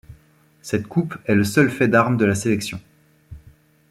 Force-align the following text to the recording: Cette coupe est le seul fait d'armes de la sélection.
Cette 0.63 0.87
coupe 0.87 1.13
est 1.25 1.35
le 1.35 1.43
seul 1.43 1.69
fait 1.69 1.87
d'armes 1.87 2.17
de 2.17 2.25
la 2.25 2.33
sélection. 2.33 2.81